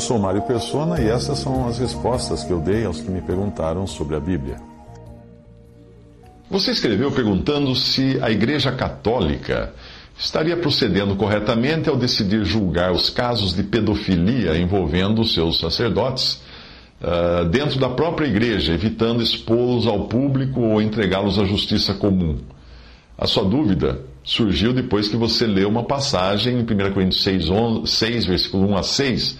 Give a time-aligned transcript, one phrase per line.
[0.00, 3.20] Eu sou Mário Persona e essas são as respostas que eu dei aos que me
[3.20, 4.56] perguntaram sobre a Bíblia.
[6.48, 9.74] Você escreveu perguntando se a Igreja Católica
[10.18, 16.40] estaria procedendo corretamente ao decidir julgar os casos de pedofilia envolvendo os seus sacerdotes
[17.02, 22.38] uh, dentro da própria igreja, evitando expô-los ao público ou entregá-los à justiça comum.
[23.18, 27.48] A sua dúvida surgiu depois que você leu uma passagem em 1 Coríntios 6,
[27.84, 29.38] 6, versículo 1 a 6,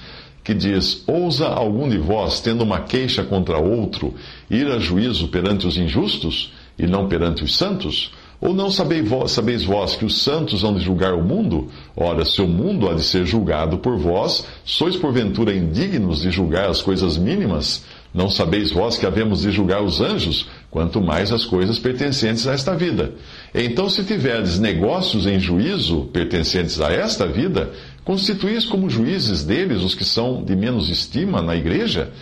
[0.51, 4.15] que diz: Ousa algum de vós, tendo uma queixa contra outro,
[4.51, 8.11] ir a juízo perante os injustos e não perante os santos?
[8.41, 11.69] Ou não sabeis vós, sabeis vós que os santos hão de julgar o mundo?
[11.95, 16.69] Ora, se o mundo há de ser julgado por vós, sois porventura indignos de julgar
[16.69, 17.85] as coisas mínimas?
[18.13, 22.53] Não sabeis vós que havemos de julgar os anjos, quanto mais as coisas pertencentes a
[22.53, 23.13] esta vida?
[23.55, 27.71] Então, se tiverdes negócios em juízo pertencentes a esta vida,
[28.05, 32.13] constituís como juízes deles os que são de menos estima na igreja?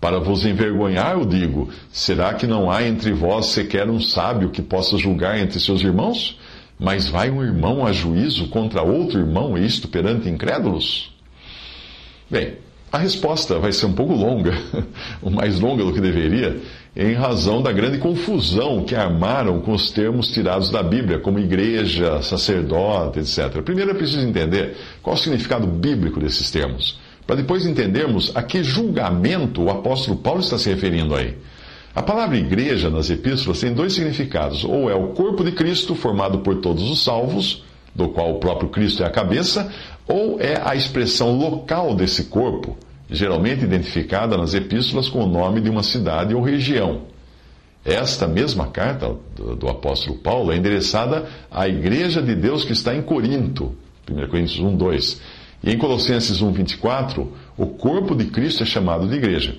[0.00, 4.62] Para vos envergonhar, eu digo: será que não há entre vós sequer um sábio que
[4.62, 6.38] possa julgar entre seus irmãos?
[6.78, 11.10] Mas vai um irmão a juízo contra outro irmão, e isto perante incrédulos?
[12.30, 12.54] Bem,
[12.92, 14.52] a resposta vai ser um pouco longa,
[15.32, 16.60] mais longa do que deveria,
[16.96, 22.22] em razão da grande confusão que armaram com os termos tirados da Bíblia, como igreja,
[22.22, 23.60] sacerdote, etc.
[23.62, 28.62] Primeiro é preciso entender qual o significado bíblico desses termos para depois entendermos a que
[28.62, 31.36] julgamento o apóstolo Paulo está se referindo aí.
[31.94, 36.38] A palavra igreja nas epístolas tem dois significados: ou é o corpo de Cristo, formado
[36.38, 37.64] por todos os salvos,
[37.94, 39.72] do qual o próprio Cristo é a cabeça,
[40.06, 42.76] ou é a expressão local desse corpo,
[43.10, 47.02] geralmente identificada nas epístolas com o nome de uma cidade ou região.
[47.84, 53.02] Esta mesma carta do, apóstolo Paulo é endereçada à igreja de Deus que está em
[53.02, 53.76] Corinto,
[54.10, 55.20] 1 Coríntios 1, 2
[55.62, 59.56] e em Colossenses 1,24, o corpo de Cristo é chamado de igreja.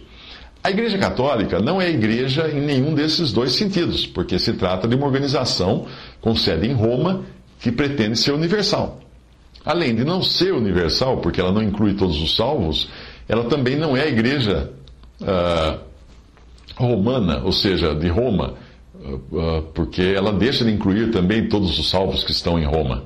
[0.64, 4.96] A Igreja Católica não é igreja em nenhum desses dois sentidos, porque se trata de
[4.96, 5.86] uma organização
[6.20, 7.24] com sede em Roma
[7.60, 9.00] que pretende ser universal.
[9.64, 12.90] Além de não ser universal, porque ela não inclui todos os salvos,
[13.28, 14.72] ela também não é a igreja
[15.22, 15.80] uh,
[16.76, 18.54] romana, ou seja, de Roma,
[18.96, 23.04] uh, porque ela deixa de incluir também todos os salvos que estão em Roma.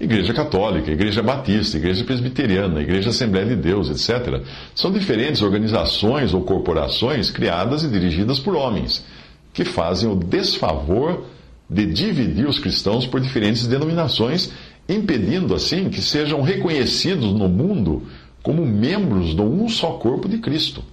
[0.00, 4.42] Igreja Católica, Igreja Batista, Igreja Presbiteriana, Igreja Assembleia de Deus, etc.,
[4.74, 9.04] são diferentes organizações ou corporações criadas e dirigidas por homens,
[9.52, 11.24] que fazem o desfavor
[11.70, 14.50] de dividir os cristãos por diferentes denominações,
[14.88, 18.02] impedindo assim que sejam reconhecidos no mundo
[18.44, 20.84] como membros de um só corpo de Cristo.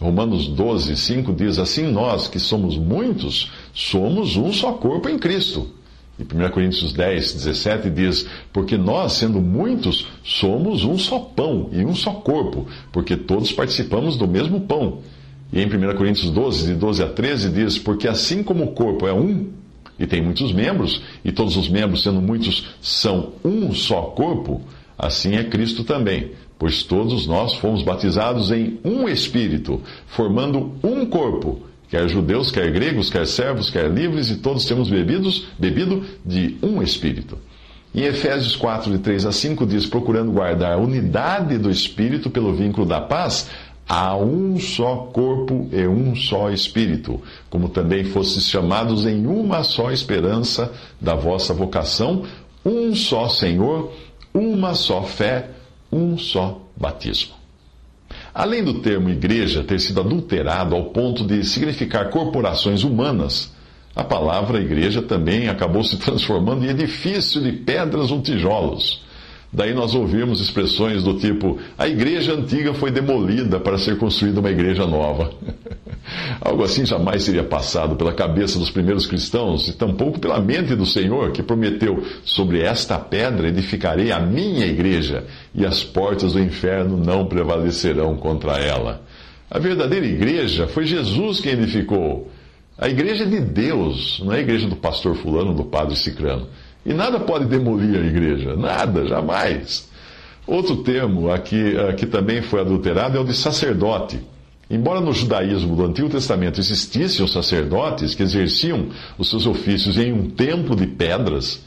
[0.00, 5.76] Romanos 12, 5 diz assim: Nós, que somos muitos, somos um só corpo em Cristo
[6.18, 11.84] e 1 Coríntios 10, 17 diz: Porque nós, sendo muitos, somos um só pão e
[11.84, 14.98] um só corpo, porque todos participamos do mesmo pão.
[15.52, 19.06] E em 1 Coríntios 12, de 12 a 13, diz: Porque assim como o corpo
[19.06, 19.46] é um
[19.96, 24.60] e tem muitos membros, e todos os membros, sendo muitos, são um só corpo,
[24.96, 26.32] assim é Cristo também.
[26.58, 33.08] Pois todos nós fomos batizados em um Espírito, formando um corpo Quer judeus, quer gregos,
[33.08, 37.38] quer servos, quer livres, e todos temos bebidos, bebido de um Espírito.
[37.94, 42.54] Em Efésios 4, de 3 a 5, diz: procurando guardar a unidade do Espírito pelo
[42.54, 43.48] vínculo da paz,
[43.88, 49.90] há um só corpo e um só Espírito, como também fostes chamados em uma só
[49.90, 50.70] esperança
[51.00, 52.24] da vossa vocação,
[52.62, 53.90] um só Senhor,
[54.34, 55.48] uma só fé,
[55.90, 57.34] um só batismo.
[58.34, 63.52] Além do termo igreja ter sido adulterado ao ponto de significar corporações humanas,
[63.94, 69.02] a palavra igreja também acabou se transformando em edifício de pedras ou tijolos.
[69.52, 74.50] Daí nós ouvimos expressões do tipo: a igreja antiga foi demolida para ser construída uma
[74.50, 75.32] igreja nova.
[76.40, 80.86] Algo assim jamais seria passado pela cabeça dos primeiros cristãos e tampouco pela mente do
[80.86, 85.24] Senhor, que prometeu: sobre esta pedra edificarei a minha igreja
[85.54, 89.02] e as portas do inferno não prevalecerão contra ela.
[89.50, 92.30] A verdadeira igreja foi Jesus quem edificou.
[92.76, 96.46] A igreja é de Deus, não é a igreja do pastor Fulano, do padre Cicrano.
[96.86, 99.88] E nada pode demolir a igreja, nada, jamais.
[100.46, 104.20] Outro termo aqui que também foi adulterado é o de sacerdote.
[104.70, 110.12] Embora no judaísmo do Antigo Testamento existissem os sacerdotes que exerciam os seus ofícios em
[110.12, 111.64] um templo de pedras,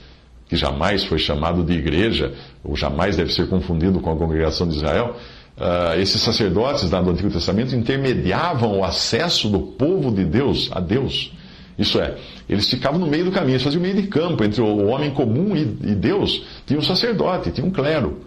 [0.48, 2.33] que jamais foi chamado de igreja,
[2.63, 5.15] ou jamais deve ser confundido com a congregação de Israel,
[5.57, 10.80] uh, esses sacerdotes lá do Antigo Testamento intermediavam o acesso do povo de Deus a
[10.80, 11.33] Deus.
[11.80, 12.15] Isso é,
[12.48, 15.56] eles ficavam no meio do caminho, eles faziam meio de campo entre o homem comum
[15.56, 16.44] e, e Deus.
[16.68, 18.19] Tinha um sacerdote, tinha um clero.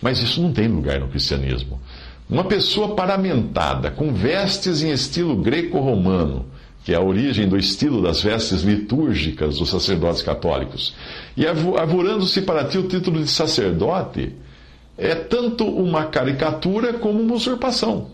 [0.00, 1.80] Mas isso não tem lugar no cristianismo.
[2.28, 6.46] Uma pessoa paramentada, com vestes em estilo greco-romano,
[6.82, 10.94] que é a origem do estilo das vestes litúrgicas dos sacerdotes católicos,
[11.36, 14.32] e arvorando-se para ti o título de sacerdote,
[14.96, 18.10] é tanto uma caricatura como uma usurpação.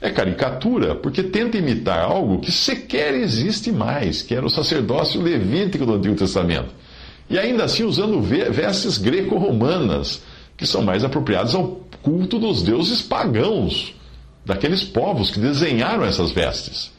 [0.00, 5.84] É caricatura porque tenta imitar algo que sequer existe mais, que era o sacerdócio levítico
[5.84, 6.70] do Antigo Testamento.
[7.28, 10.22] E ainda assim usando vestes greco-romanas,
[10.60, 13.94] que são mais apropriadas ao culto dos deuses pagãos,
[14.44, 16.92] daqueles povos que desenharam essas vestes.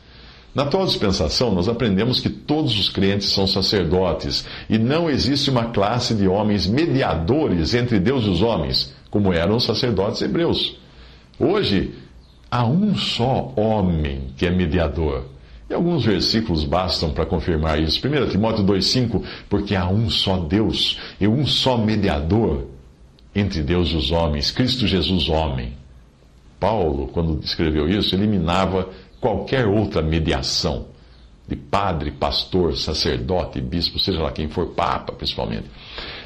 [0.55, 5.65] Na atual dispensação, nós aprendemos que todos os crentes são sacerdotes e não existe uma
[5.65, 10.75] classe de homens mediadores entre Deus e os homens, como eram os sacerdotes hebreus.
[11.39, 11.93] Hoje,
[12.49, 15.25] há um só homem que é mediador.
[15.69, 18.01] E alguns versículos bastam para confirmar isso.
[18.05, 22.71] 1 Timóteo 2,5: Porque há um só Deus e um só mediador
[23.35, 25.73] entre Deus e os homens, Cristo Jesus, homem.
[26.59, 28.89] Paulo, quando escreveu isso, eliminava
[29.19, 30.85] qualquer outra mediação
[31.47, 35.65] de padre, pastor, sacerdote, bispo, seja lá quem for, papa, principalmente.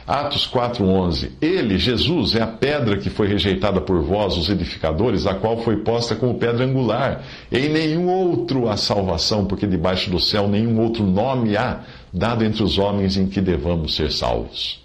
[0.05, 5.33] Atos 4:11 Ele, Jesus, é a pedra que foi rejeitada por vós, os edificadores, a
[5.33, 7.23] qual foi posta como pedra angular.
[7.51, 11.79] Em nenhum outro há salvação, porque debaixo do céu nenhum outro nome há
[12.13, 14.84] dado entre os homens em que devamos ser salvos.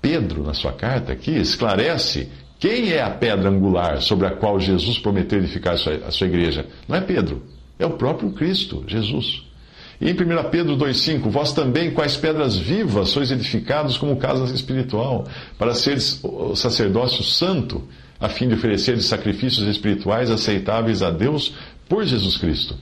[0.00, 4.98] Pedro, na sua carta aqui, esclarece quem é a pedra angular sobre a qual Jesus
[4.98, 6.66] prometeu edificar a sua, a sua igreja.
[6.86, 7.42] Não é Pedro,
[7.78, 9.42] é o próprio Cristo, Jesus.
[10.00, 15.26] E em 1 Pedro 2,5, vós também, as pedras vivas, sois edificados como casa espiritual,
[15.58, 17.86] para seres o sacerdócio santo,
[18.18, 21.54] a fim de oferecer sacrifícios espirituais aceitáveis a Deus
[21.88, 22.76] por Jesus Cristo.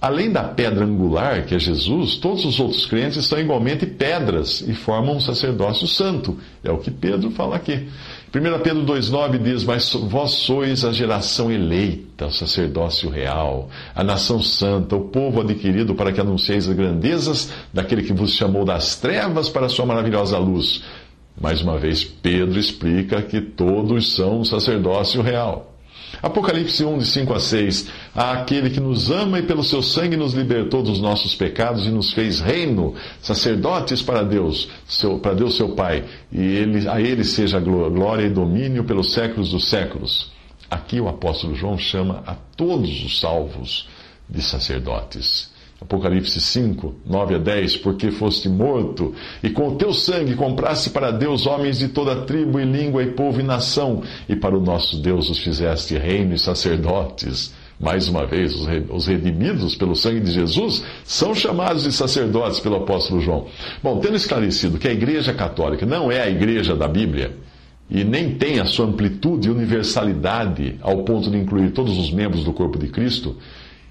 [0.00, 4.72] Além da pedra angular, que é Jesus, todos os outros crentes são igualmente pedras e
[4.72, 6.38] formam um sacerdócio santo.
[6.62, 7.88] É o que Pedro fala aqui.
[8.32, 14.40] 1 Pedro 2,9 diz: Mas vós sois a geração eleita, o sacerdócio real, a nação
[14.40, 19.48] santa, o povo adquirido para que anuncieis as grandezas daquele que vos chamou das trevas
[19.48, 20.80] para a sua maravilhosa luz.
[21.40, 25.74] Mais uma vez, Pedro explica que todos são um sacerdócio real.
[26.22, 27.88] Apocalipse 1, de 5 a 6.
[28.14, 31.90] Há aquele que nos ama e pelo seu sangue nos libertou dos nossos pecados e
[31.90, 36.04] nos fez reino, sacerdotes para Deus, seu, para Deus seu Pai.
[36.32, 40.32] E ele, a ele seja glória e domínio pelos séculos dos séculos.
[40.70, 43.88] Aqui o apóstolo João chama a todos os salvos
[44.28, 45.50] de sacerdotes.
[45.80, 51.12] Apocalipse 5, 9 a 10, porque foste morto, e com o teu sangue compraste para
[51.12, 55.00] Deus homens de toda tribo e língua e povo e nação, e para o nosso
[55.00, 57.54] Deus os fizeste reino e sacerdotes.
[57.78, 58.56] Mais uma vez,
[58.90, 63.46] os redimidos pelo sangue de Jesus são chamados de sacerdotes pelo apóstolo João.
[63.80, 67.36] Bom, tendo esclarecido que a Igreja Católica não é a Igreja da Bíblia,
[67.88, 72.42] e nem tem a sua amplitude e universalidade ao ponto de incluir todos os membros
[72.42, 73.36] do corpo de Cristo,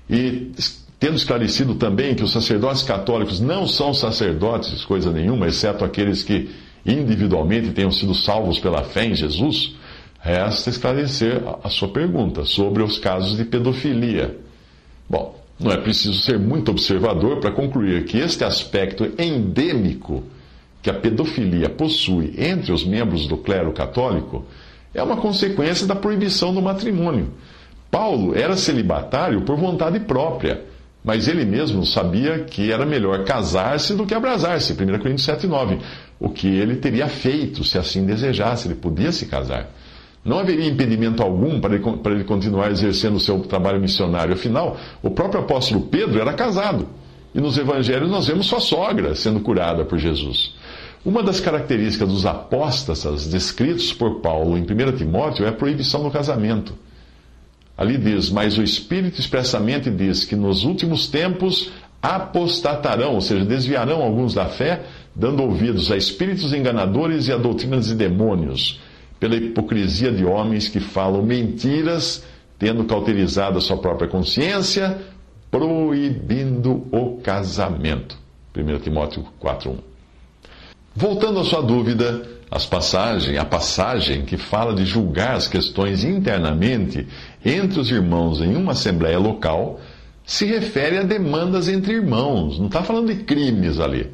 [0.10, 0.51] e
[1.00, 6.50] Tendo esclarecido também que os sacerdotes católicos não são sacerdotes, coisa nenhuma, exceto aqueles que
[6.84, 9.75] individualmente tenham sido salvos pela fé em Jesus,
[10.20, 14.39] resta esclarecer a sua pergunta sobre os casos de pedofilia.
[15.08, 20.24] Bom, não é preciso ser muito observador para concluir que este aspecto endêmico
[20.82, 24.46] que a pedofilia possui entre os membros do clero católico
[24.96, 27.34] é uma consequência da proibição do matrimônio.
[27.92, 30.63] Paulo era celibatário por vontade própria
[31.07, 34.73] mas ele mesmo sabia que era melhor casar-se do que abrasar-se.
[34.73, 35.77] 1 Coríntios 7, 9.
[36.19, 39.69] O que ele teria feito se assim desejasse, ele podia se casar.
[40.25, 44.33] Não haveria impedimento algum para ele, para ele continuar exercendo o seu trabalho missionário.
[44.33, 46.89] Afinal, o próprio apóstolo Pedro era casado.
[47.33, 50.55] E nos evangelhos nós vemos sua sogra sendo curada por Jesus.
[51.05, 56.11] Uma das características dos apóstatas descritos por Paulo em 1 Timóteo é a proibição do
[56.11, 56.73] casamento.
[57.77, 64.01] Ali diz: Mas o Espírito expressamente diz que nos últimos tempos apostatarão, ou seja, desviarão
[64.01, 64.84] alguns da fé,
[65.15, 68.79] dando ouvidos a espíritos enganadores e a doutrinas de demônios,
[69.19, 72.24] pela hipocrisia de homens que falam mentiras,
[72.57, 74.98] tendo cauterizado a sua própria consciência,
[75.51, 78.17] proibindo o casamento.
[78.55, 79.87] 1 Timóteo 4:1.
[81.00, 87.08] Voltando à sua dúvida, as passagem, a passagem que fala de julgar as questões internamente
[87.46, 89.80] entre os irmãos em uma assembleia local
[90.25, 94.10] se refere a demandas entre irmãos, não está falando de crimes ali.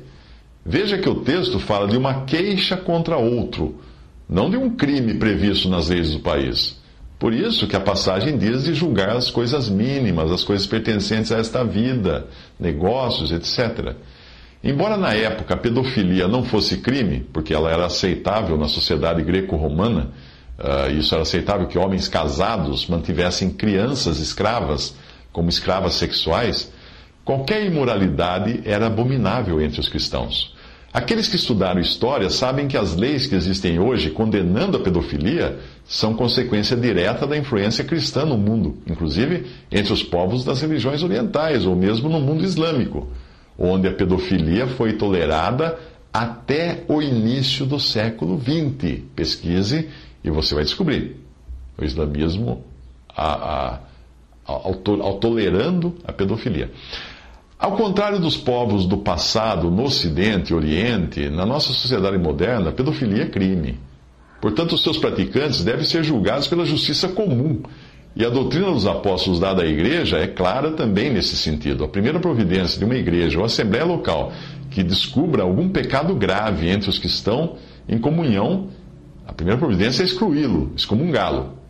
[0.66, 3.80] Veja que o texto fala de uma queixa contra outro,
[4.28, 6.78] não de um crime previsto nas leis do país.
[7.18, 11.38] Por isso que a passagem diz de julgar as coisas mínimas, as coisas pertencentes a
[11.38, 12.28] esta vida,
[12.60, 13.96] negócios, etc.
[14.64, 20.12] Embora na época a pedofilia não fosse crime, porque ela era aceitável na sociedade greco-romana,
[20.58, 24.96] uh, isso era aceitável que homens casados mantivessem crianças escravas
[25.34, 26.72] como escravas sexuais,
[27.26, 30.56] qualquer imoralidade era abominável entre os cristãos.
[30.94, 36.14] Aqueles que estudaram história sabem que as leis que existem hoje condenando a pedofilia são
[36.14, 41.76] consequência direta da influência cristã no mundo, inclusive entre os povos das religiões orientais ou
[41.76, 43.10] mesmo no mundo islâmico,
[43.58, 45.78] onde a pedofilia foi tolerada
[46.12, 49.02] até o início do século XX.
[49.16, 49.90] Pesquise
[50.24, 51.18] e você vai descobrir.
[51.78, 52.64] O islamismo
[53.10, 53.80] a, a,
[54.46, 56.72] ao, ao tolerando a pedofilia.
[57.58, 62.74] Ao contrário dos povos do passado no Ocidente e Oriente, na nossa sociedade moderna, a
[62.74, 63.80] pedofilia é crime.
[64.42, 67.64] Portanto, os seus praticantes devem ser julgados pela justiça comum.
[68.16, 71.84] E a doutrina dos apóstolos dada à igreja é clara também nesse sentido.
[71.84, 74.32] A primeira providência de uma igreja ou assembleia local
[74.70, 78.70] que descubra algum pecado grave entre os que estão em comunhão,
[79.28, 81.64] a primeira providência é excluí-lo, excomungá-lo.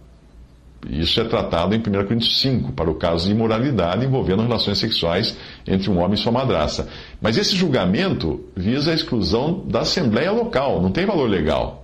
[0.89, 5.37] Isso é tratado em 1 Coríntios 5, para o caso de imoralidade envolvendo relações sexuais
[5.65, 6.89] entre um homem e sua madraça.
[7.21, 11.82] Mas esse julgamento visa a exclusão da assembleia local, não tem valor legal.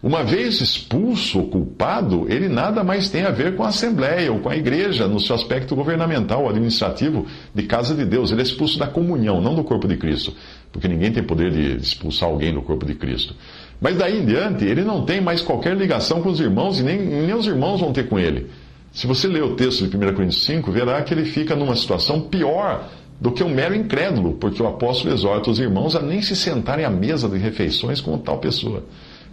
[0.00, 4.48] Uma vez expulso culpado, ele nada mais tem a ver com a Assembleia ou com
[4.48, 8.30] a Igreja, no seu aspecto governamental, administrativo de casa de Deus.
[8.30, 10.32] Ele é expulso da comunhão, não do corpo de Cristo,
[10.70, 13.34] porque ninguém tem poder de expulsar alguém do corpo de Cristo.
[13.80, 16.98] Mas daí em diante, ele não tem mais qualquer ligação com os irmãos e nem,
[17.00, 18.46] nem os irmãos vão ter com ele.
[18.92, 22.20] Se você ler o texto de 1 Coríntios 5, verá que ele fica numa situação
[22.20, 22.88] pior
[23.20, 26.84] do que um mero incrédulo, porque o apóstolo exorta os irmãos a nem se sentarem
[26.84, 28.84] à mesa de refeições com tal pessoa.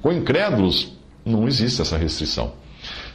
[0.05, 0.95] Com incrédulos,
[1.25, 2.51] não existe essa restrição.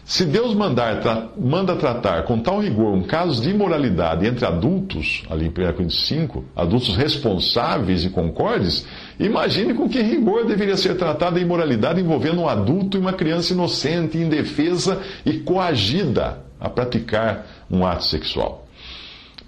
[0.04, 5.22] Se Deus mandar, tra manda tratar com tal rigor um caso de imoralidade entre adultos,
[5.30, 8.84] ali em 1 Coríntios 5, adultos responsáveis e concordes,
[9.20, 13.52] imagine com que rigor deveria ser tratada a imoralidade envolvendo um adulto e uma criança
[13.52, 18.66] inocente, indefesa e coagida a praticar um ato sexual.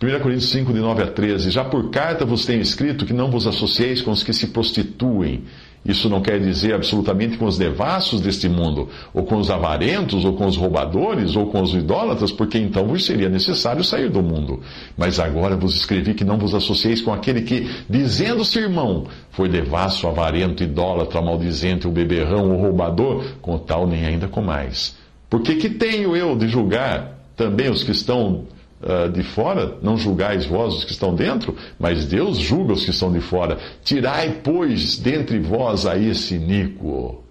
[0.00, 1.50] 1 Coríntios 5, de 9 a 13.
[1.50, 5.42] Já por carta vos tenho escrito que não vos associeis com os que se prostituem
[5.84, 10.34] isso não quer dizer absolutamente com os devassos deste mundo, ou com os avarentos, ou
[10.34, 14.60] com os roubadores, ou com os idólatras, porque então vos seria necessário sair do mundo.
[14.96, 20.06] Mas agora vos escrevi que não vos associeis com aquele que, dizendo-se irmão, foi devasso,
[20.06, 24.96] avarento, idólatra, maldizente, o beberrão, o roubador, com tal nem ainda com mais.
[25.28, 28.44] Porque que tenho eu de julgar também os que estão
[28.82, 32.90] uh, de fora, não julgais vós os que estão dentro, mas Deus julga os que
[32.90, 33.58] estão de fora.
[33.84, 37.22] Tirai, pois, dentre vós a esse iníquo.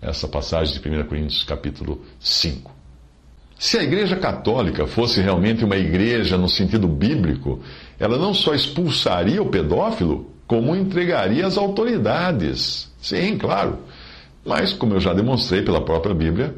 [0.00, 2.74] Essa passagem de 1 Coríntios capítulo 5.
[3.58, 7.60] Se a Igreja Católica fosse realmente uma igreja no sentido bíblico,
[7.98, 12.92] ela não só expulsaria o pedófilo, como entregaria às autoridades.
[13.00, 13.78] Sim, claro.
[14.44, 16.54] Mas, como eu já demonstrei pela própria Bíblia,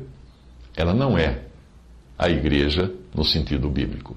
[0.77, 1.43] ela não é
[2.19, 4.17] a igreja no sentido bíblico.